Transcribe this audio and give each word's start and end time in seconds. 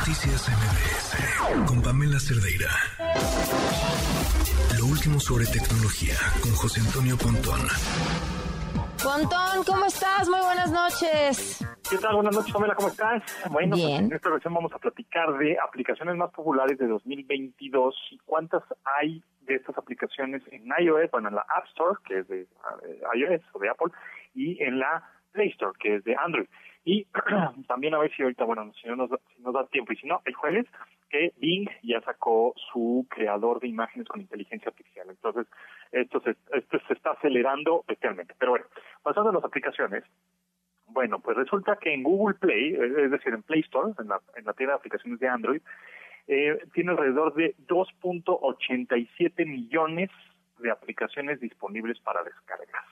Noticias 0.00 0.48
MBS 0.48 1.68
con 1.68 1.82
Pamela 1.82 2.18
Cerdeira. 2.18 2.72
Lo 4.78 4.86
último 4.86 5.20
sobre 5.20 5.44
tecnología 5.44 6.16
con 6.40 6.52
José 6.52 6.80
Antonio 6.80 7.18
Pontón. 7.18 7.60
Pontón, 8.96 9.62
¿cómo 9.66 9.84
estás? 9.84 10.26
Muy 10.26 10.40
buenas 10.40 10.72
noches. 10.72 11.60
¿Qué 11.90 11.98
tal? 11.98 12.14
Buenas 12.14 12.34
noches, 12.34 12.50
Pamela, 12.50 12.74
¿cómo 12.74 12.88
estás? 12.88 13.22
Bueno, 13.50 13.76
pues 13.76 14.00
en 14.00 14.10
esta 14.10 14.30
versión 14.30 14.54
vamos 14.54 14.72
a 14.72 14.78
platicar 14.78 15.36
de 15.36 15.58
aplicaciones 15.58 16.16
más 16.16 16.30
populares 16.30 16.78
de 16.78 16.86
2022 16.86 17.94
y 18.12 18.18
cuántas 18.24 18.62
hay 18.98 19.22
de 19.42 19.56
estas 19.56 19.76
aplicaciones 19.76 20.42
en 20.50 20.64
iOS, 20.80 21.10
bueno, 21.10 21.28
en 21.28 21.34
la 21.34 21.42
App 21.42 21.66
Store, 21.66 21.98
que 22.06 22.20
es 22.20 22.28
de 22.28 22.40
eh, 22.40 23.02
iOS 23.16 23.42
o 23.52 23.58
de 23.58 23.68
Apple, 23.68 23.92
y 24.34 24.62
en 24.62 24.78
la 24.78 25.04
Play 25.32 25.50
Store, 25.50 25.72
que 25.78 25.96
es 25.96 26.04
de 26.04 26.16
Android. 26.16 26.48
Y 26.84 27.06
también 27.68 27.94
a 27.94 27.98
ver 27.98 28.14
si 28.14 28.22
ahorita, 28.22 28.44
bueno, 28.44 28.72
si, 28.80 28.88
no 28.88 28.96
nos, 28.96 29.10
si 29.34 29.42
nos 29.42 29.54
da 29.54 29.66
tiempo, 29.66 29.92
y 29.92 29.96
si 29.96 30.06
no, 30.06 30.22
el 30.24 30.34
jueves, 30.34 30.66
que 31.10 31.32
Bing 31.38 31.68
ya 31.82 32.00
sacó 32.02 32.54
su 32.72 33.06
creador 33.10 33.60
de 33.60 33.68
imágenes 33.68 34.08
con 34.08 34.20
inteligencia 34.20 34.68
artificial. 34.68 35.08
Entonces, 35.10 35.46
esto 35.92 36.20
se, 36.20 36.36
esto 36.52 36.78
se 36.86 36.94
está 36.94 37.10
acelerando 37.10 37.80
especialmente. 37.80 38.34
Pero 38.38 38.52
bueno, 38.52 38.66
pasando 39.02 39.30
a 39.30 39.32
las 39.34 39.44
aplicaciones, 39.44 40.04
bueno, 40.86 41.20
pues 41.20 41.36
resulta 41.36 41.76
que 41.76 41.92
en 41.92 42.02
Google 42.02 42.36
Play, 42.36 42.74
es 42.74 43.10
decir, 43.10 43.34
en 43.34 43.42
Play 43.42 43.60
Store, 43.60 43.92
en 43.98 44.08
la, 44.08 44.20
en 44.36 44.44
la 44.44 44.54
tienda 44.54 44.74
de 44.74 44.78
aplicaciones 44.78 45.20
de 45.20 45.28
Android, 45.28 45.62
eh, 46.26 46.58
tiene 46.74 46.92
alrededor 46.92 47.34
de 47.34 47.56
2.87 47.66 49.46
millones 49.46 50.10
de 50.58 50.70
aplicaciones 50.70 51.40
disponibles 51.40 51.98
para 52.00 52.22
descargas. 52.22 52.84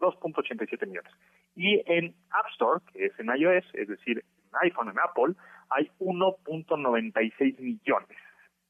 2.87 0.00 0.86
millones. 0.86 1.12
Y 1.58 1.82
en 1.86 2.14
App 2.30 2.46
Store, 2.52 2.80
que 2.92 3.06
es 3.06 3.18
en 3.18 3.26
iOS, 3.36 3.64
es 3.74 3.88
decir, 3.88 4.18
en 4.18 4.58
iPhone, 4.62 4.90
en 4.90 4.98
Apple, 5.00 5.34
hay 5.70 5.90
1.96 5.98 7.58
millones. 7.58 8.16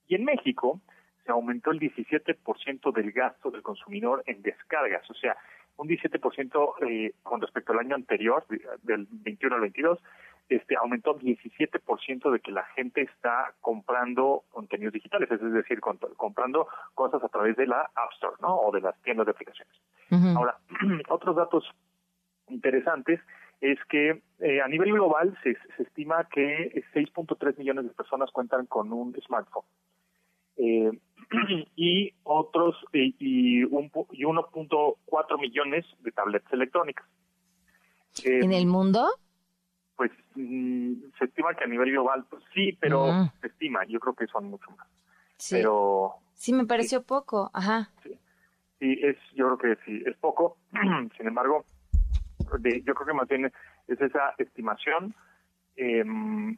Y 0.07 0.15
en 0.15 0.25
México 0.25 0.81
se 1.27 1.31
aumentó 1.31 1.71
el 1.71 1.81
17% 1.81 2.93
del 2.95 3.13
gasto 3.13 3.51
del 3.51 3.61
consumidor 3.61 4.25
en 4.27 4.41
descargas, 4.41 5.09
o 5.11 5.15
sea, 5.15 5.37
un 5.77 5.87
17% 5.87 6.75
eh, 6.89 7.13
con 7.23 7.43
respecto 7.43 7.75
al 7.75 7.81
año 7.81 7.95
anterior, 7.95 8.47
del 8.83 9.07
21 9.11 9.55
al 9.55 9.61
22, 9.61 9.99
este 10.49 10.75
aumentó 10.77 11.19
17% 11.19 12.31
de 12.31 12.41
que 12.41 12.53
la 12.53 12.65
gente 12.75 13.03
está 13.03 13.53
comprando 13.61 14.45
contenidos 14.51 14.95
digitales, 14.95 15.31
es 15.31 15.53
decir, 15.53 15.81
comprando 16.17 16.67
cosas 16.95 17.23
a 17.23 17.29
través 17.29 17.55
de 17.59 17.67
la 17.67 17.83
App 17.95 18.13
Store, 18.15 18.37
¿no? 18.41 18.57
O 18.57 18.73
de 18.73 18.81
las 18.81 18.99
tiendas 19.03 19.27
de 19.27 19.33
aplicaciones. 19.33 19.77
Ahora, 20.35 20.57
otros 21.11 21.37
datos 21.37 21.71
interesantes 22.51 23.21
es 23.61 23.79
que 23.89 24.23
eh, 24.41 24.61
a 24.61 24.69
nivel 24.69 24.93
global 24.93 25.37
se, 25.43 25.57
estima 25.83 26.29
que 26.29 26.73
6.3 26.95 27.59
millones 27.59 27.85
de 27.85 27.91
personas 27.91 28.31
cuentan 28.31 28.67
con 28.67 28.93
un 28.93 29.15
smartphone. 29.27 29.65
Eh, 30.57 30.91
y 31.77 32.13
otros 32.23 32.77
y, 32.93 33.15
y, 33.19 33.65
un, 33.65 33.91
y 34.13 34.25
1.4 34.25 35.41
millones 35.41 35.85
de 36.01 36.13
tablets 36.13 36.53
electrónicas. 36.53 37.07
¿En 38.25 38.53
el 38.53 38.67
mundo? 38.67 39.09
Pues 39.97 40.11
mm, 40.35 40.95
se 41.19 41.25
estima 41.25 41.55
que 41.55 41.65
a 41.65 41.69
nivel 41.69 41.91
global, 41.91 42.25
pues 42.31 42.43
sí, 42.55 42.77
pero 42.81 43.31
se 43.41 43.49
estima, 43.49 43.85
yo 43.87 44.01
creo 44.01 44.15
que 44.15 44.27
son 44.27 44.47
mucho 44.47 44.71
más. 44.73 44.89
Sí. 45.37 45.57
Pero 45.57 46.15
sí 46.35 46.53
me 46.53 46.67
pareció 46.67 47.03
poco, 47.03 47.51
ajá. 47.53 47.91
Sí. 48.03 48.19
sí, 48.79 48.99
es, 49.03 49.17
yo 49.35 49.57
creo 49.57 49.77
que 49.77 49.85
sí, 49.85 50.03
es 50.07 50.17
poco. 50.17 50.57
Sin 51.17 51.27
embargo, 51.27 51.65
yo 52.85 52.95
creo 52.95 53.07
que 53.07 53.15
más 53.15 53.29
bien 53.29 53.47
es 53.87 54.01
esa 54.01 54.35
estimación. 54.39 55.15
Em, 55.77 56.57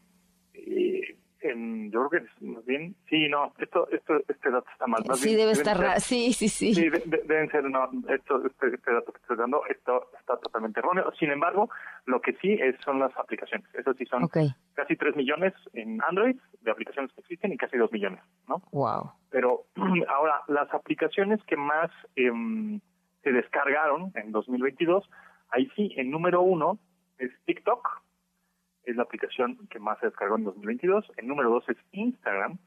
eh, 0.54 1.16
yo 1.42 2.08
creo 2.08 2.22
que 2.22 2.44
más 2.44 2.64
bien, 2.66 2.94
sí, 3.08 3.28
no, 3.28 3.52
esto, 3.58 3.88
esto, 3.90 4.18
este 4.28 4.50
dato 4.50 4.68
está 4.70 4.86
mal. 4.86 5.02
sí, 5.14 5.34
debe 5.34 5.52
estar 5.52 5.78
raro, 5.78 5.98
sí, 6.00 6.32
sí, 6.32 6.48
sí. 6.48 6.74
Sí, 6.74 6.90
deben 6.90 7.50
ser, 7.50 7.64
no, 7.64 7.88
esto, 8.08 8.44
este, 8.44 8.74
este, 8.74 8.92
dato 8.92 9.12
que 9.12 9.20
estoy 9.20 9.36
dando, 9.36 9.62
esto 9.66 10.10
está 10.18 10.36
totalmente 10.36 10.80
erróneo. 10.80 11.10
Sin 11.18 11.30
embargo, 11.30 11.70
lo 12.04 12.20
que 12.20 12.34
sí 12.34 12.52
es, 12.52 12.76
son 12.84 12.98
las 12.98 13.16
aplicaciones. 13.16 13.66
Eso 13.74 13.94
sí 13.94 14.04
son 14.06 14.28
casi 14.74 14.96
3 14.96 15.16
millones 15.16 15.54
en 15.72 16.00
Android 16.02 16.36
de 16.60 16.70
aplicaciones 16.70 17.12
que 17.12 17.20
existen 17.20 17.52
y 17.52 17.56
casi 17.56 17.78
2 17.78 17.90
millones, 17.90 18.20
¿no? 18.46 18.62
Wow. 18.72 19.12
Pero 19.30 19.64
ahora, 20.08 20.42
las 20.48 20.72
aplicaciones 20.74 21.42
que 21.44 21.56
más 21.56 21.90
em, 22.16 22.80
se 23.22 23.32
descargaron 23.32 24.12
en 24.14 24.30
2022 24.30 25.08
Ahí 25.50 25.70
sí, 25.76 25.92
el 25.96 26.10
número 26.10 26.42
uno 26.42 26.78
es 27.18 27.30
TikTok, 27.44 27.86
es 28.84 28.96
la 28.96 29.02
aplicación 29.02 29.68
que 29.68 29.78
más 29.78 29.98
se 30.00 30.06
descargó 30.06 30.36
en 30.36 30.44
2022. 30.44 31.12
El 31.16 31.28
número 31.28 31.50
dos 31.50 31.68
es 31.68 31.76
Instagram. 31.92 32.58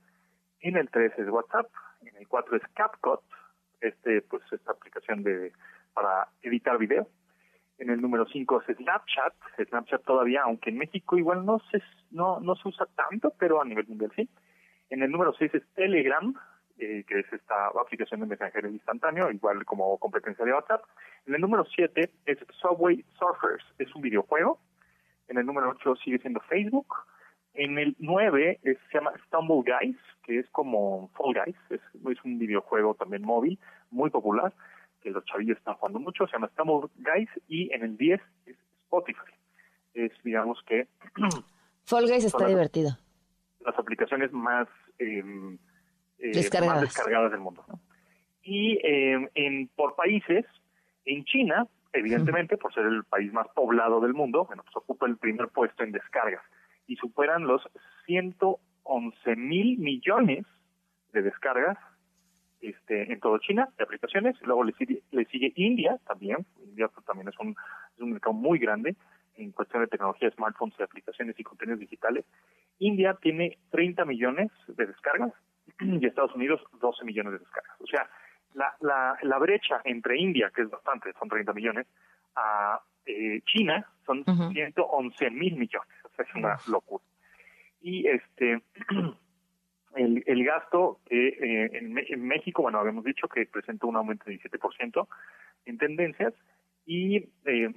En 0.59 0.77
el 0.77 0.89
tres 0.89 1.11
es 1.17 1.27
WhatsApp. 1.27 1.67
En 2.01 2.15
el 2.17 2.27
cuatro 2.27 2.57
es 2.57 2.63
CapCut, 2.73 3.21
este, 3.81 4.21
pues 4.21 4.43
esta 4.51 4.71
aplicación 4.71 5.23
de 5.23 5.51
para 5.93 6.27
editar 6.41 6.77
video. 6.77 7.07
En 7.77 7.89
el 7.89 8.01
número 8.01 8.25
cinco 8.27 8.61
es 8.61 8.77
Snapchat. 8.77 9.33
Snapchat 9.69 10.03
todavía, 10.03 10.43
aunque 10.43 10.69
en 10.69 10.77
México 10.77 11.17
igual 11.17 11.45
no 11.45 11.59
se, 11.71 11.81
no, 12.11 12.39
no 12.39 12.55
se 12.55 12.67
usa 12.67 12.87
tanto, 12.95 13.33
pero 13.37 13.61
a 13.61 13.65
nivel 13.65 13.87
mundial 13.87 14.11
sí. 14.15 14.29
En 14.89 15.01
el 15.01 15.11
número 15.11 15.33
seis 15.37 15.53
es 15.53 15.63
Telegram, 15.73 16.33
eh, 16.79 17.03
que 17.07 17.19
es 17.19 17.31
esta 17.31 17.67
aplicación 17.67 18.21
de 18.21 18.25
mensajería 18.25 18.71
instantáneo, 18.71 19.29
igual 19.31 19.63
como 19.63 19.97
competencia 19.99 20.43
de 20.43 20.53
WhatsApp. 20.53 20.83
En 21.27 21.35
el 21.35 21.41
número 21.41 21.65
7 21.65 22.09
es 22.25 22.39
Subway 22.59 23.05
Surfers, 23.19 23.63
es 23.77 23.93
un 23.93 24.01
videojuego. 24.01 24.59
En 25.27 25.37
el 25.37 25.45
número 25.45 25.69
8 25.69 25.95
sigue 25.97 26.17
siendo 26.17 26.39
Facebook. 26.41 26.87
En 27.53 27.77
el 27.77 27.95
9 27.99 28.59
se 28.63 28.77
llama 28.91 29.13
Stumble 29.27 29.71
Guys, 29.71 29.97
que 30.23 30.39
es 30.39 30.49
como 30.49 31.09
Fall 31.09 31.35
Guys, 31.45 31.55
es, 31.69 31.81
un 32.23 32.39
videojuego 32.39 32.95
también 32.95 33.21
móvil, 33.21 33.59
muy 33.91 34.09
popular, 34.09 34.51
que 35.01 35.11
los 35.11 35.23
chavillos 35.25 35.57
están 35.57 35.75
jugando 35.75 35.99
mucho, 35.99 36.25
se 36.25 36.33
llama 36.33 36.49
Stumble 36.53 36.89
Guys. 36.97 37.29
Y 37.47 37.71
en 37.71 37.83
el 37.83 37.97
10 37.97 38.19
es 38.47 38.57
Spotify. 38.85 39.31
Es, 39.93 40.11
digamos 40.23 40.59
que... 40.65 40.87
Fall 41.85 42.07
Guys 42.07 42.25
está 42.25 42.47
divertido. 42.47 42.97
Las 43.59 43.77
aplicaciones 43.77 44.33
más... 44.33 44.67
Eh, 44.97 45.23
eh, 46.19 46.31
descargadas. 46.33 46.75
más 46.75 46.81
descargadas 46.81 47.31
del 47.31 47.39
mundo. 47.41 47.65
Y 48.43 48.77
eh, 48.83 49.29
en, 49.35 49.67
por 49.69 49.95
países, 49.95 50.45
en 51.05 51.23
China, 51.25 51.67
evidentemente, 51.93 52.57
por 52.57 52.73
ser 52.73 52.85
el 52.85 53.03
país 53.03 53.31
más 53.31 53.47
poblado 53.49 54.01
del 54.01 54.13
mundo, 54.13 54.45
bueno, 54.45 54.63
pues 54.63 54.75
ocupa 54.75 55.05
el 55.05 55.17
primer 55.17 55.47
puesto 55.49 55.83
en 55.83 55.91
descargas 55.91 56.43
y 56.87 56.95
superan 56.97 57.47
los 57.47 57.61
111 58.05 59.35
mil 59.35 59.77
millones 59.77 60.45
de 61.13 61.21
descargas 61.21 61.77
este, 62.61 63.11
en 63.11 63.19
todo 63.19 63.37
China 63.39 63.69
de 63.77 63.83
aplicaciones. 63.83 64.35
Luego 64.41 64.63
le 64.63 64.73
sigue, 64.73 65.01
le 65.11 65.25
sigue 65.25 65.53
India 65.55 65.99
también. 66.05 66.45
India 66.63 66.87
pues, 66.87 67.05
también 67.05 67.27
es 67.27 67.39
un, 67.39 67.55
es 67.95 68.01
un 68.01 68.11
mercado 68.11 68.33
muy 68.33 68.59
grande 68.59 68.95
en 69.35 69.51
cuestión 69.51 69.81
de 69.83 69.87
tecnología, 69.87 70.29
smartphones, 70.31 70.77
de 70.77 70.83
aplicaciones 70.83 71.39
y 71.39 71.43
contenidos 71.43 71.79
digitales. 71.79 72.25
India 72.79 73.17
tiene 73.21 73.57
30 73.71 74.05
millones 74.05 74.51
de 74.67 74.85
descargas 74.85 75.33
y 75.79 76.05
Estados 76.05 76.33
Unidos 76.35 76.61
12 76.79 77.05
millones 77.05 77.33
de 77.33 77.39
descargas. 77.39 77.81
O 77.81 77.87
sea, 77.87 78.09
la, 78.53 78.75
la, 78.81 79.17
la 79.21 79.37
brecha 79.39 79.81
entre 79.83 80.17
India, 80.17 80.51
que 80.53 80.63
es 80.63 80.69
bastante, 80.69 81.11
son 81.19 81.29
30 81.29 81.53
millones, 81.53 81.87
a 82.35 82.79
eh, 83.05 83.41
China 83.45 83.85
son 84.05 84.23
111 84.23 85.29
mil 85.31 85.55
millones. 85.55 85.97
O 86.03 86.09
sea, 86.15 86.25
es 86.25 86.35
una 86.35 86.57
locura. 86.67 87.03
Y 87.81 88.07
este 88.07 88.61
el, 89.95 90.23
el 90.25 90.45
gasto 90.45 90.99
que 91.05 91.27
eh, 91.27 91.69
en, 91.73 91.97
en, 91.97 92.27
México, 92.27 92.61
bueno, 92.61 92.79
habíamos 92.79 93.03
dicho 93.03 93.27
que 93.27 93.45
presentó 93.45 93.87
un 93.87 93.95
aumento 93.95 94.25
de 94.25 94.39
17% 94.39 95.07
en 95.65 95.77
tendencias 95.77 96.33
y 96.85 97.17
eh, 97.45 97.73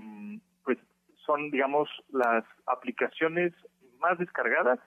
pues 0.65 0.79
son, 1.25 1.51
digamos, 1.51 1.89
las 2.11 2.45
aplicaciones 2.67 3.53
más 4.01 4.19
descargadas 4.19 4.79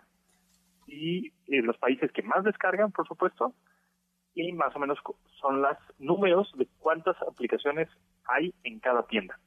y 0.90 1.28
eh, 1.48 1.62
los 1.62 1.78
países 1.78 2.12
que 2.12 2.24
más 2.24 2.44
descargan, 2.44 2.92
por 2.92 3.08
supuesto, 3.08 3.54
y 4.34 4.52
más 4.54 4.76
o 4.76 4.80
menos 4.80 5.00
son 5.40 5.62
los 5.62 5.78
números 5.98 6.52
de 6.56 6.68
cuántas 6.80 7.16
aplicaciones 7.22 7.90
hay 8.26 8.54
en 8.64 8.80
cada 8.80 9.04
tienda. 9.04 9.40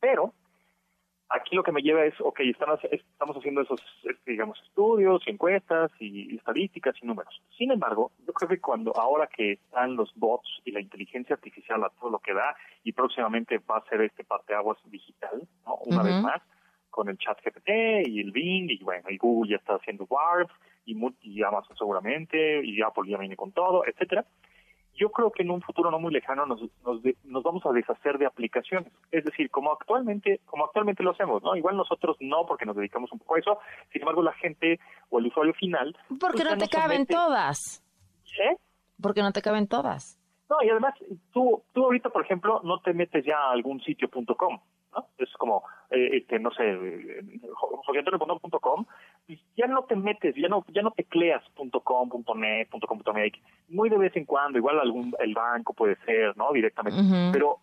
Pero 0.00 0.34
aquí 1.28 1.56
lo 1.56 1.62
que 1.62 1.72
me 1.72 1.82
lleva 1.82 2.04
es, 2.04 2.14
ok, 2.20 2.40
estamos, 2.40 2.80
estamos 2.90 3.36
haciendo 3.36 3.62
esos, 3.62 3.80
digamos, 4.26 4.60
estudios, 4.66 5.22
encuestas 5.26 5.90
y 5.98 6.36
estadísticas 6.36 6.94
y 7.02 7.06
números. 7.06 7.42
Sin 7.56 7.70
embargo, 7.70 8.12
yo 8.26 8.32
creo 8.32 8.48
que 8.48 8.60
cuando 8.60 8.92
ahora 8.96 9.26
que 9.26 9.52
están 9.52 9.96
los 9.96 10.12
bots 10.14 10.60
y 10.64 10.72
la 10.72 10.80
inteligencia 10.80 11.34
artificial 11.34 11.82
a 11.84 11.90
todo 11.90 12.10
lo 12.10 12.18
que 12.18 12.34
da 12.34 12.56
y 12.82 12.92
próximamente 12.92 13.58
va 13.58 13.78
a 13.78 13.88
ser 13.88 14.02
este 14.02 14.24
parteaguas 14.24 14.78
digital, 14.86 15.46
¿no? 15.66 15.76
una 15.86 16.02
vez 16.02 16.20
más, 16.22 16.42
con 16.90 17.08
el 17.08 17.18
chat 17.18 17.38
GPT 17.44 18.06
y 18.06 18.20
el 18.20 18.30
Bing 18.30 18.70
y 18.70 18.84
bueno, 18.84 19.10
y 19.10 19.16
Google 19.16 19.50
ya 19.50 19.56
está 19.56 19.74
haciendo 19.74 20.06
Warp 20.08 20.50
y, 20.84 20.96
y 21.20 21.42
Amazon 21.42 21.76
seguramente 21.76 22.64
y 22.64 22.80
Apple 22.82 23.10
ya 23.10 23.18
viene 23.18 23.36
con 23.36 23.52
todo, 23.52 23.84
etcétera. 23.86 24.24
yo 24.94 25.10
creo 25.10 25.30
que 25.30 25.42
en 25.42 25.50
un 25.50 25.60
futuro 25.60 25.90
no 25.90 25.98
muy 25.98 26.12
lejano 26.12 26.46
nos, 26.46 26.60
nos, 26.84 27.42
vamos 27.42 27.64
a 27.66 27.72
deshacer 27.72 28.18
de 28.18 28.26
aplicaciones. 28.26 28.92
Es 29.10 29.24
decir, 29.24 29.50
como 29.50 29.72
actualmente, 29.72 30.40
como 30.46 30.64
actualmente 30.64 31.02
lo 31.02 31.10
hacemos, 31.10 31.42
¿no? 31.42 31.56
Igual 31.56 31.76
nosotros 31.76 32.16
no, 32.20 32.46
porque 32.46 32.66
nos 32.66 32.76
dedicamos 32.76 33.10
un 33.12 33.18
poco 33.18 33.36
a 33.36 33.38
eso. 33.38 33.58
Sin 33.92 34.02
embargo, 34.02 34.22
la 34.22 34.32
gente 34.34 34.78
o 35.10 35.18
el 35.18 35.26
usuario 35.26 35.54
final. 35.54 35.96
Porque 36.20 36.42
pues 36.42 36.50
no 36.50 36.58
te 36.58 36.68
caben 36.68 37.06
todas. 37.06 37.82
¿Eh? 38.38 38.56
Porque 39.00 39.22
no 39.22 39.32
te 39.32 39.42
caben 39.42 39.68
todas. 39.68 40.20
No, 40.48 40.56
y 40.62 40.68
además, 40.68 40.94
tú, 41.32 41.62
tú 41.72 41.84
ahorita, 41.84 42.10
por 42.10 42.24
ejemplo, 42.24 42.60
no 42.64 42.80
te 42.80 42.92
metes 42.92 43.24
ya 43.24 43.38
a 43.38 43.52
algún 43.52 43.80
sitio.com. 43.80 44.60
¿no? 44.94 45.06
Es 45.18 45.32
como, 45.34 45.64
eh, 45.90 46.10
este, 46.12 46.38
no 46.38 46.50
sé, 46.52 46.64
joseantonio.com, 47.84 48.86
ya 49.56 49.66
no 49.66 49.84
te 49.84 49.96
metes, 49.96 50.34
ya 50.36 50.48
no, 50.48 50.64
ya 50.68 50.82
no 50.82 50.90
tecleas 50.92 51.42
.com, 51.82 52.10
.net, 52.36 52.68
.com, 52.86 52.98
.mx, 52.98 53.38
muy 53.68 53.88
de 53.88 53.98
vez 53.98 54.16
en 54.16 54.24
cuando, 54.24 54.58
igual 54.58 54.78
algún, 54.80 55.14
el 55.18 55.34
banco 55.34 55.72
puede 55.74 55.96
ser, 56.04 56.36
¿no? 56.36 56.52
Directamente, 56.52 57.00
pero 57.32 57.58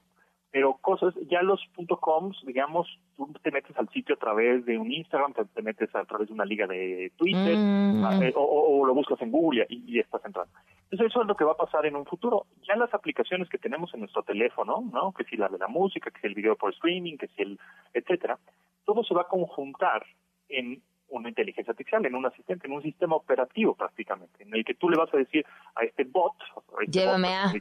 pero 0.51 0.78
cosas, 0.81 1.13
ya 1.30 1.42
los 1.42 1.62
.coms, 2.01 2.38
digamos, 2.45 2.86
tú 3.16 3.31
te 3.42 3.51
metes 3.51 3.75
al 3.77 3.88
sitio 3.89 4.16
a 4.16 4.19
través 4.19 4.66
de 4.66 4.77
un 4.77 4.92
Instagram, 4.92 5.34
te, 5.34 5.62
metes 5.62 5.95
a 5.95 6.04
través 6.04 6.27
de 6.27 6.34
una 6.34 6.44
liga 6.44 6.68
de 6.68 7.12
Twitter, 7.16 7.56
mm. 7.57 8.22
eh, 8.22 8.34
o, 8.36 8.86
lo 8.86 8.94
buscas 8.94 9.22
en 9.22 9.31
Google 9.31 9.66
y, 9.69 9.95
y, 9.95 10.00
estás 10.00 10.24
entrando. 10.25 10.51
Entonces 10.91 11.09
eso 11.09 11.21
es 11.21 11.27
lo 11.27 11.35
que 11.35 11.45
va 11.45 11.53
a 11.53 11.57
pasar 11.57 11.85
en 11.85 11.95
un 11.95 12.05
futuro. 12.05 12.47
Ya 12.67 12.75
las 12.75 12.93
aplicaciones 12.93 13.47
que 13.47 13.57
tenemos 13.57 13.93
en 13.93 14.01
nuestro 14.01 14.23
teléfono, 14.23 14.83
¿no? 14.91 15.13
Que 15.13 15.23
si 15.23 15.38
la 15.38 15.47
de 15.47 15.57
la 15.57 15.69
música, 15.69 16.11
que 16.11 16.19
si 16.19 16.27
el 16.27 16.35
video 16.35 16.57
por 16.57 16.73
streaming, 16.73 17.17
que 17.17 17.27
si 17.27 17.41
el, 17.43 17.59
etcétera, 17.93 18.38
todo 18.83 19.01
se 19.03 19.13
va 19.13 19.21
a 19.21 19.27
conjuntar 19.27 20.05
en 20.49 20.81
una 21.07 21.29
inteligencia 21.29 21.71
artificial, 21.71 22.05
en 22.05 22.15
un 22.15 22.25
asistente, 22.25 22.67
en 22.67 22.73
un 22.73 22.81
sistema 22.81 23.15
operativo 23.15 23.73
prácticamente, 23.73 24.43
en 24.43 24.53
el 24.53 24.65
que 24.65 24.73
tú 24.73 24.89
le 24.89 24.97
vas 24.97 25.13
a 25.13 25.17
decir 25.17 25.45
a 25.75 25.83
este 25.83 26.03
bot, 26.03 26.33
a 26.41 26.83
este 26.83 26.99
Llévame 26.99 27.27
a... 27.27 27.51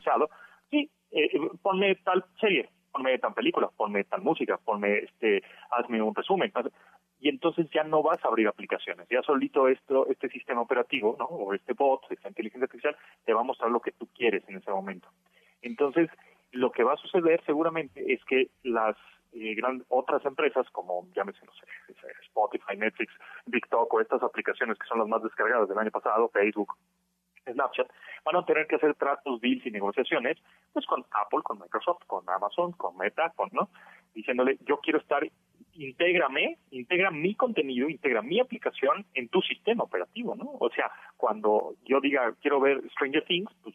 sí, 0.71 0.91
eh, 1.13 1.31
ponme 1.63 1.95
tal 1.97 2.25
serie, 2.41 2.69
ponme 2.93 3.17
tal 3.19 3.35
película, 3.35 3.71
ponme 3.77 4.05
tal 4.05 4.23
música, 4.23 4.57
ponme 4.57 4.99
este, 4.99 5.43
hazme 5.71 6.03
un 6.03 6.15
resumen. 6.15 6.53
Y 7.21 7.29
entonces 7.29 7.69
ya 7.71 7.85
no 7.85 8.03
vas 8.03 8.25
a 8.25 8.29
abrir 8.29 8.49
aplicaciones, 8.49 9.07
ya 9.09 9.23
solito 9.23 9.69
esto, 9.69 10.07
este 10.09 10.29
sistema 10.31 10.63
operativo, 10.63 11.17
¿no? 11.19 11.27
O 11.27 11.53
este 11.53 11.75
bot, 11.75 12.03
esta 12.11 12.29
inteligencia 12.29 12.65
artificial, 12.65 12.97
te 13.25 13.35
va 13.35 13.41
a 13.41 13.45
mostrar 13.45 13.71
lo 13.71 13.81
que 13.81 13.93
tú 13.93 14.09
quieres 14.15 14.43
en 14.49 14.57
ese 14.57 14.71
momento. 14.71 15.09
Entonces, 15.61 16.09
lo 16.53 16.73
que 16.73 16.83
va 16.83 16.95
a 16.95 16.97
suceder 16.97 17.43
seguramente 17.45 18.13
es 18.13 18.25
que 18.25 18.49
las 18.63 18.97
eh, 19.33 19.57
otras 19.89 20.25
empresas 20.25 20.69
como, 20.71 21.07
llámese, 21.15 21.45
no 21.45 21.53
sé, 21.53 21.67
Spotify, 22.27 22.77
Netflix, 22.77 23.13
TikTok 23.51 23.93
o 23.93 24.01
estas 24.01 24.23
aplicaciones 24.23 24.79
que 24.79 24.87
son 24.87 24.99
las 24.99 25.09
más 25.09 25.23
descargadas 25.23 25.69
del 25.69 25.79
año 25.79 25.91
pasado, 25.91 26.29
Facebook, 26.31 26.75
Snapchat, 27.49 27.89
van 28.25 28.37
a 28.37 28.45
tener 28.45 28.67
que 28.67 28.77
hacer 28.77 28.95
tratos, 28.95 29.41
deals 29.41 29.65
y 29.67 29.71
negociaciones, 29.71 30.37
pues 30.73 30.87
con 30.87 31.05
Apple, 31.13 31.41
con 31.43 31.59
Microsoft, 31.59 32.05
con 32.07 32.29
Amazon, 32.29 32.73
con 32.73 32.97
Meta, 32.97 33.33
con, 33.37 33.49
¿no? 33.53 33.71
Diciéndole, 34.15 34.59
yo 34.63 34.79
quiero 34.79 34.99
estar, 34.99 35.23
intégrame, 35.75 36.59
integra 36.71 37.11
mi 37.11 37.35
contenido, 37.35 37.89
integra 37.89 38.23
mi 38.23 38.41
aplicación 38.41 39.07
en 39.15 39.29
tu 39.29 39.41
sistema 39.43 39.85
operativo, 39.85 40.35
¿no? 40.35 40.51
O 40.59 40.71
sea, 40.71 40.91
cuando 41.17 41.75
yo 41.85 42.01
diga, 42.01 42.35
quiero 42.41 42.61
ver 42.61 42.83
Stranger 42.93 43.25
Things, 43.25 43.51
pues 43.63 43.75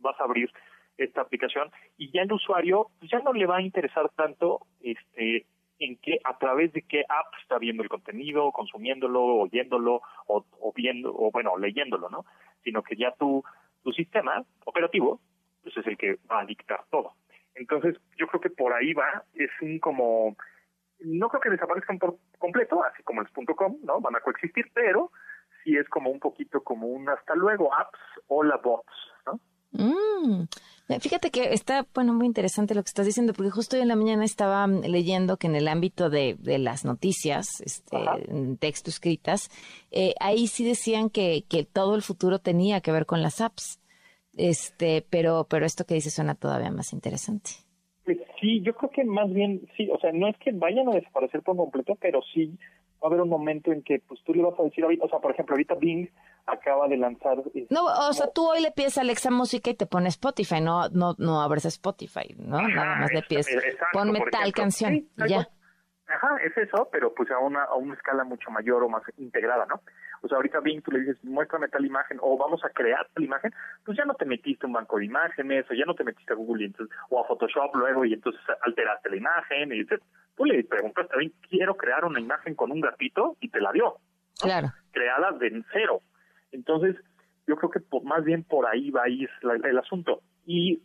vas 0.00 0.18
a 0.20 0.24
abrir 0.24 0.50
esta 0.96 1.20
aplicación 1.20 1.70
y 1.96 2.10
ya 2.10 2.22
el 2.22 2.32
usuario 2.32 2.88
pues 2.98 3.10
ya 3.10 3.20
no 3.20 3.32
le 3.32 3.46
va 3.46 3.58
a 3.58 3.62
interesar 3.62 4.10
tanto 4.16 4.66
este 4.80 5.46
en 5.78 5.96
qué 5.98 6.18
a 6.24 6.36
través 6.38 6.72
de 6.72 6.82
qué 6.82 7.04
app 7.08 7.32
está 7.40 7.56
viendo 7.58 7.84
el 7.84 7.88
contenido, 7.88 8.50
consumiéndolo, 8.50 9.22
oyéndolo 9.22 10.02
o, 10.26 10.44
o 10.58 10.72
viendo 10.74 11.14
o 11.14 11.30
bueno, 11.30 11.56
leyéndolo, 11.56 12.10
¿no? 12.10 12.24
sino 12.64 12.82
que 12.82 12.96
ya 12.96 13.12
tu, 13.12 13.44
tu 13.84 13.92
sistema 13.92 14.44
operativo 14.64 15.20
pues 15.62 15.76
es 15.76 15.86
el 15.86 15.96
que 15.96 16.18
va 16.30 16.40
a 16.40 16.46
dictar 16.46 16.84
todo. 16.90 17.12
Entonces, 17.54 17.96
yo 18.16 18.26
creo 18.28 18.40
que 18.40 18.50
por 18.50 18.72
ahí 18.72 18.92
va, 18.92 19.24
es 19.34 19.50
un 19.60 19.78
como, 19.78 20.36
no 21.00 21.28
creo 21.28 21.40
que 21.40 21.50
desaparezcan 21.50 21.98
por 21.98 22.18
completo, 22.38 22.82
así 22.84 23.02
como 23.02 23.22
el 23.22 23.28
.com, 23.56 23.78
¿no? 23.82 24.00
Van 24.00 24.16
a 24.16 24.20
coexistir, 24.20 24.70
pero 24.74 25.10
sí 25.62 25.76
es 25.76 25.88
como 25.88 26.10
un 26.10 26.20
poquito 26.20 26.62
como 26.62 26.88
un 26.88 27.08
hasta 27.08 27.34
luego 27.34 27.74
apps 27.74 27.98
o 28.28 28.42
la 28.42 28.56
bots, 28.56 28.92
¿no? 29.26 29.40
Mm. 29.72 30.48
Fíjate 31.00 31.30
que 31.30 31.52
está, 31.52 31.86
bueno, 31.92 32.14
muy 32.14 32.26
interesante 32.26 32.74
lo 32.74 32.82
que 32.82 32.88
estás 32.88 33.04
diciendo, 33.04 33.34
porque 33.34 33.50
justo 33.50 33.76
hoy 33.76 33.82
en 33.82 33.88
la 33.88 33.96
mañana 33.96 34.24
estaba 34.24 34.66
mm, 34.66 34.84
leyendo 34.86 35.36
que 35.36 35.46
en 35.46 35.54
el 35.54 35.68
ámbito 35.68 36.08
de, 36.08 36.36
de 36.38 36.58
las 36.58 36.86
noticias, 36.86 37.60
este, 37.60 37.98
texto 38.58 38.88
escritas, 38.88 39.50
eh, 39.90 40.14
ahí 40.18 40.46
sí 40.46 40.64
decían 40.64 41.10
que, 41.10 41.44
que 41.46 41.64
todo 41.64 41.94
el 41.94 42.02
futuro 42.02 42.38
tenía 42.38 42.80
que 42.80 42.92
ver 42.92 43.04
con 43.04 43.20
las 43.20 43.42
apps. 43.42 43.80
Este, 44.34 45.04
pero, 45.10 45.46
pero 45.50 45.66
esto 45.66 45.84
que 45.84 45.94
dices 45.94 46.14
suena 46.14 46.34
todavía 46.34 46.70
más 46.70 46.92
interesante. 46.92 47.67
Sí, 48.40 48.60
yo 48.62 48.74
creo 48.74 48.90
que 48.90 49.04
más 49.04 49.32
bien, 49.32 49.68
sí, 49.76 49.88
o 49.90 49.98
sea, 49.98 50.12
no 50.12 50.28
es 50.28 50.36
que 50.38 50.52
vayan 50.52 50.88
a 50.88 50.94
desaparecer 50.94 51.42
por 51.42 51.56
completo, 51.56 51.96
pero 52.00 52.20
sí 52.32 52.58
va 53.02 53.06
a 53.06 53.10
haber 53.10 53.20
un 53.20 53.28
momento 53.28 53.72
en 53.72 53.82
que 53.82 54.00
pues 54.06 54.20
tú 54.24 54.34
le 54.34 54.42
vas 54.42 54.58
a 54.58 54.64
decir 54.64 54.84
o 54.84 55.08
sea, 55.08 55.18
por 55.20 55.32
ejemplo, 55.32 55.54
ahorita 55.54 55.74
Bing 55.74 56.08
acaba 56.46 56.88
de 56.88 56.96
lanzar 56.96 57.38
No, 57.70 57.84
o 57.84 58.12
sea, 58.12 58.30
tú 58.32 58.48
hoy 58.48 58.60
le 58.60 58.72
pides 58.72 58.98
a 58.98 59.02
Alexa 59.02 59.30
música 59.30 59.70
y 59.70 59.74
te 59.74 59.86
pone 59.86 60.08
Spotify, 60.08 60.60
no 60.60 60.88
no 60.88 61.14
no 61.18 61.40
abres 61.40 61.64
Spotify, 61.66 62.34
¿no? 62.38 62.60
Nada 62.60 62.96
más 62.96 63.12
le 63.12 63.22
pides 63.22 63.48
ponme 63.92 64.20
tal 64.30 64.52
canción 64.52 65.08
ya. 65.28 65.48
Ajá, 66.08 66.38
es 66.42 66.56
eso, 66.56 66.88
pero 66.90 67.12
pues 67.12 67.30
a 67.30 67.38
una, 67.38 67.64
a 67.64 67.74
una 67.74 67.92
escala 67.92 68.24
mucho 68.24 68.50
mayor 68.50 68.82
o 68.82 68.88
más 68.88 69.02
integrada, 69.18 69.66
¿no? 69.66 69.82
O 70.22 70.28
sea, 70.28 70.36
ahorita 70.36 70.60
Bing 70.60 70.82
tú 70.82 70.90
le 70.90 71.00
dices, 71.00 71.22
muéstrame 71.24 71.68
tal 71.68 71.84
imagen 71.84 72.18
o 72.20 72.36
vamos 72.36 72.64
a 72.64 72.70
crear 72.70 73.06
tal 73.14 73.24
imagen, 73.24 73.52
pues 73.84 73.96
ya 73.96 74.04
no 74.04 74.14
te 74.14 74.24
metiste 74.24 74.66
un 74.66 74.72
banco 74.72 74.98
de 74.98 75.06
imágenes 75.06 75.66
o 75.70 75.74
ya 75.74 75.84
no 75.84 75.94
te 75.94 76.04
metiste 76.04 76.32
a 76.32 76.36
Google 76.36 76.64
y 76.64 76.66
entonces, 76.66 76.96
o 77.10 77.20
a 77.20 77.26
Photoshop 77.26 77.74
luego 77.76 78.04
y 78.04 78.14
entonces 78.14 78.40
alteraste 78.62 79.10
la 79.10 79.16
imagen 79.16 79.72
y 79.72 79.84
tú 79.84 80.44
le 80.44 80.64
preguntaste 80.64 81.14
a 81.14 81.18
Bing, 81.18 81.32
quiero 81.48 81.76
crear 81.76 82.04
una 82.04 82.20
imagen 82.20 82.54
con 82.54 82.70
un 82.72 82.80
gatito 82.80 83.36
y 83.40 83.48
te 83.48 83.60
la 83.60 83.72
dio. 83.72 83.96
Claro. 84.40 84.68
Creada 84.92 85.32
de 85.32 85.64
cero. 85.72 86.00
Entonces, 86.52 86.96
yo 87.46 87.56
creo 87.56 87.70
que 87.70 87.80
más 88.04 88.24
bien 88.24 88.44
por 88.44 88.66
ahí 88.66 88.90
va 88.90 89.04
a 89.04 89.08
ir 89.08 89.28
el 89.42 89.78
asunto. 89.78 90.22
Y 90.46 90.80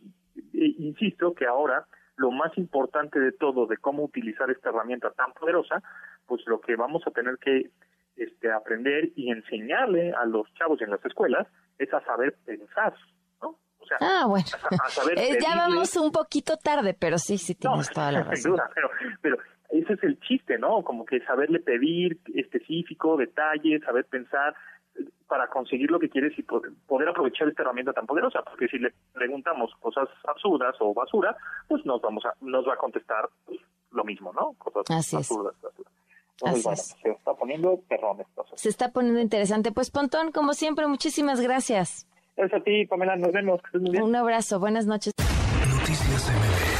e, 0.52 0.74
insisto 0.78 1.34
que 1.34 1.46
ahora 1.46 1.86
lo 2.16 2.30
más 2.30 2.56
importante 2.58 3.18
de 3.18 3.32
todo, 3.32 3.66
de 3.66 3.76
cómo 3.76 4.04
utilizar 4.04 4.50
esta 4.50 4.70
herramienta 4.70 5.10
tan 5.12 5.32
poderosa, 5.32 5.82
pues 6.26 6.42
lo 6.46 6.60
que 6.60 6.76
vamos 6.76 7.02
a 7.06 7.10
tener 7.10 7.38
que 7.38 7.70
este, 8.16 8.52
aprender 8.52 9.10
y 9.16 9.30
enseñarle 9.30 10.12
a 10.12 10.24
los 10.24 10.52
chavos 10.54 10.80
en 10.82 10.90
las 10.90 11.04
escuelas 11.04 11.46
es 11.78 11.92
a 11.92 12.00
saber 12.04 12.36
pensar, 12.44 12.94
¿no? 13.42 13.58
O 13.78 13.86
sea, 13.86 13.98
ah, 14.00 14.24
bueno. 14.26 14.44
Eh, 15.16 15.38
ya 15.40 15.56
vamos 15.56 15.96
un 15.96 16.12
poquito 16.12 16.56
tarde, 16.56 16.94
pero 16.98 17.18
sí, 17.18 17.38
sí 17.38 17.54
tienes 17.54 17.90
toda 17.90 18.12
la 18.12 18.22
razón. 18.24 18.36
Sin 18.36 18.50
duda, 18.52 18.70
pero, 18.74 18.90
pero 19.20 19.36
ese 19.70 19.94
es 19.94 20.02
el 20.04 20.18
chiste, 20.20 20.58
¿no? 20.58 20.82
Como 20.82 21.04
que 21.04 21.20
saberle 21.20 21.60
pedir 21.60 22.18
específico, 22.34 23.16
detalles, 23.16 23.82
saber 23.82 24.04
pensar, 24.06 24.54
para 25.26 25.48
conseguir 25.48 25.90
lo 25.90 25.98
que 25.98 26.08
quieres 26.08 26.38
y 26.38 26.42
poder, 26.42 27.08
aprovechar 27.08 27.48
esta 27.48 27.62
herramienta 27.62 27.92
tan 27.92 28.06
poderosa, 28.06 28.42
porque 28.42 28.68
si 28.68 28.78
le 28.78 28.92
preguntamos 29.12 29.72
cosas 29.80 30.08
absurdas 30.28 30.76
o 30.80 30.94
basura, 30.94 31.36
pues 31.66 31.84
nos 31.84 32.00
vamos 32.00 32.24
a, 32.24 32.34
nos 32.40 32.66
va 32.66 32.74
a 32.74 32.76
contestar 32.76 33.28
pues, 33.44 33.58
lo 33.90 34.04
mismo, 34.04 34.32
¿no? 34.32 34.52
Cosas 34.58 35.14
absurdas, 35.14 35.54
se 36.38 37.10
está 37.10 37.34
poniendo 37.34 37.80
perrón 37.88 38.20
esto. 38.20 38.44
Se 38.54 38.68
está 38.68 38.90
poniendo 38.90 39.20
interesante. 39.20 39.72
Pues 39.72 39.90
Pontón, 39.90 40.32
como 40.32 40.54
siempre, 40.54 40.86
muchísimas 40.86 41.40
gracias. 41.40 42.06
Gracias 42.36 42.60
a 42.60 42.64
ti, 42.64 42.86
Pamela, 42.86 43.16
nos 43.16 43.32
vemos. 43.32 43.60
Un 43.72 44.16
abrazo, 44.16 44.58
buenas 44.58 44.86
noches. 44.86 45.12
Noticias 45.18 46.73